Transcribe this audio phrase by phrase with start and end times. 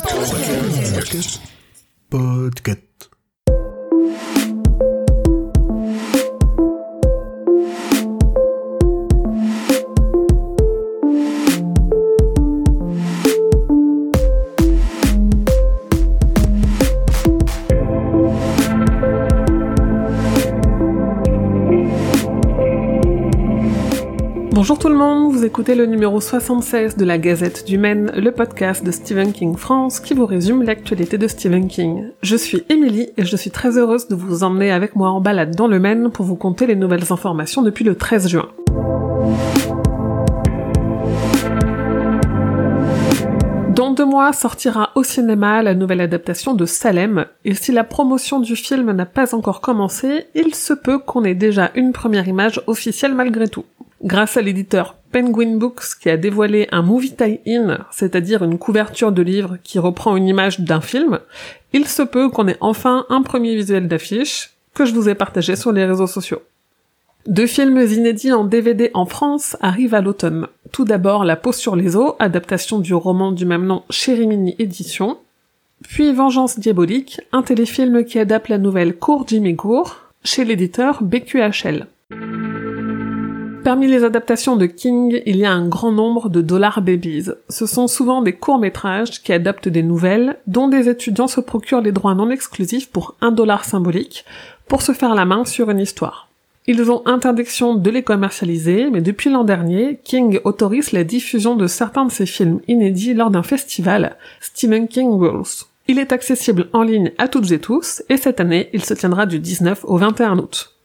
[0.00, 1.40] Podcast.
[2.10, 2.89] Podcast.
[24.52, 28.32] Bonjour tout le monde, vous écoutez le numéro 76 de la Gazette du Maine, le
[28.32, 32.08] podcast de Stephen King France qui vous résume l'actualité de Stephen King.
[32.22, 35.54] Je suis Émilie et je suis très heureuse de vous emmener avec moi en balade
[35.54, 38.48] dans le Maine pour vous conter les nouvelles informations depuis le 13 juin.
[43.76, 48.40] Dans deux mois sortira au cinéma la nouvelle adaptation de Salem, et si la promotion
[48.40, 52.60] du film n'a pas encore commencé, il se peut qu'on ait déjà une première image
[52.66, 53.64] officielle malgré tout.
[54.02, 59.20] Grâce à l'éditeur Penguin Books qui a dévoilé un movie tie-in, c'est-à-dire une couverture de
[59.20, 61.18] livre qui reprend une image d'un film,
[61.74, 65.54] il se peut qu'on ait enfin un premier visuel d'affiche que je vous ai partagé
[65.54, 66.40] sur les réseaux sociaux.
[67.26, 70.46] Deux films inédits en DVD en France arrivent à l'automne.
[70.72, 74.56] Tout d'abord La peau sur les os, adaptation du roman du même nom chez Rimini
[74.58, 75.18] Édition.
[75.82, 81.86] Puis Vengeance diabolique, un téléfilm qui adapte la nouvelle Cour Jimmy Cour chez l'éditeur BQHL.
[83.62, 87.30] Parmi les adaptations de King, il y a un grand nombre de Dollar Babies.
[87.50, 91.92] Ce sont souvent des courts-métrages qui adaptent des nouvelles, dont des étudiants se procurent les
[91.92, 94.24] droits non exclusifs pour un dollar symbolique,
[94.66, 96.28] pour se faire la main sur une histoire.
[96.66, 101.66] Ils ont interdiction de les commercialiser, mais depuis l'an dernier, King autorise la diffusion de
[101.66, 105.66] certains de ses films inédits lors d'un festival, Stephen King Rules.
[105.86, 109.26] Il est accessible en ligne à toutes et tous, et cette année, il se tiendra
[109.26, 110.76] du 19 au 21 août.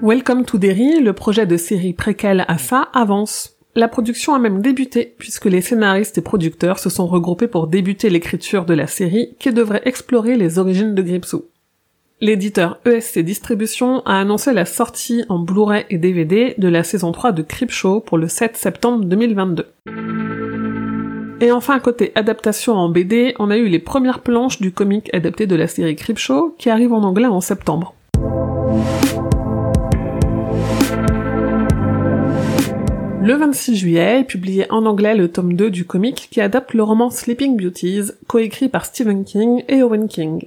[0.00, 3.56] Welcome to Derry, le projet de série préquelle à ça, avance.
[3.74, 8.08] La production a même débuté, puisque les scénaristes et producteurs se sont regroupés pour débuter
[8.08, 11.46] l'écriture de la série, qui devrait explorer les origines de Gripsou.
[12.20, 17.32] L'éditeur ESC Distribution a annoncé la sortie en Blu-ray et DVD de la saison 3
[17.32, 19.66] de Creepshow pour le 7 septembre 2022.
[21.40, 25.48] Et enfin, côté adaptation en BD, on a eu les premières planches du comic adapté
[25.48, 27.94] de la série Creepshow, qui arrive en anglais en septembre.
[33.28, 37.10] Le 26 juillet publié en anglais le tome 2 du comic qui adapte le roman
[37.10, 40.46] Sleeping Beauties, coécrit par Stephen King et Owen King.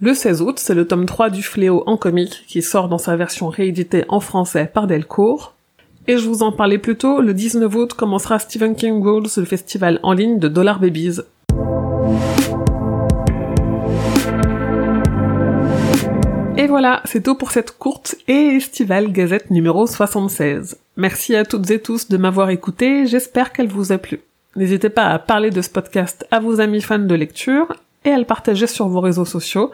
[0.00, 3.16] Le 16 août, c'est le tome 3 du Fléau en comic qui sort dans sa
[3.16, 5.54] version rééditée en français par Delcourt.
[6.06, 9.44] Et je vous en parlais plus tôt, le 19 août commencera Stephen King Rules, le
[9.44, 11.22] festival en ligne de Dollar Babies.
[16.66, 20.76] Et voilà, c'est tout pour cette courte et estivale gazette numéro 76.
[20.96, 24.18] Merci à toutes et tous de m'avoir écouté, j'espère qu'elle vous a plu.
[24.56, 27.72] N'hésitez pas à parler de ce podcast à vos amis fans de lecture
[28.04, 29.70] et à le partager sur vos réseaux sociaux.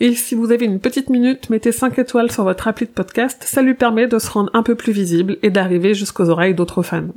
[0.00, 3.42] Et si vous avez une petite minute, mettez 5 étoiles sur votre appli de podcast,
[3.44, 6.82] ça lui permet de se rendre un peu plus visible et d'arriver jusqu'aux oreilles d'autres
[6.82, 7.08] fans.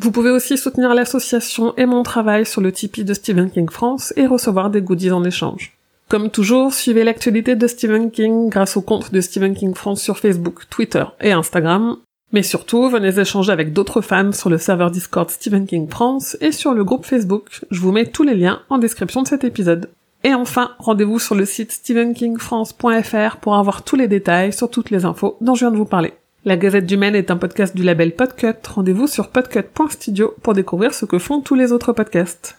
[0.00, 4.12] Vous pouvez aussi soutenir l'association et mon travail sur le Tipeee de Stephen King France
[4.16, 5.75] et recevoir des goodies en échange.
[6.08, 10.18] Comme toujours, suivez l'actualité de Stephen King grâce au compte de Stephen King France sur
[10.18, 11.96] Facebook, Twitter et Instagram.
[12.32, 16.52] Mais surtout, venez échanger avec d'autres fans sur le serveur Discord Stephen King France et
[16.52, 17.60] sur le groupe Facebook.
[17.70, 19.90] Je vous mets tous les liens en description de cet épisode.
[20.22, 25.04] Et enfin, rendez-vous sur le site stephenkingfrance.fr pour avoir tous les détails sur toutes les
[25.04, 26.12] infos dont je viens de vous parler.
[26.44, 28.54] La Gazette du Maine est un podcast du label Podcut.
[28.72, 32.58] Rendez-vous sur podcut.studio pour découvrir ce que font tous les autres podcasts.